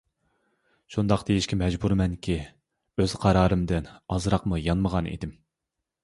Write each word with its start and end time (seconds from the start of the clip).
شۇنداق 0.93 1.25
دېيىشكە 1.25 1.57
مەجبۇرمەنكى، 1.59 2.37
ئۆز 3.03 3.13
قارارىمدىن 3.25 3.91
ئازراقمۇ 4.15 4.59
يانمىغان 4.69 5.11
ئىدىم. 5.13 5.35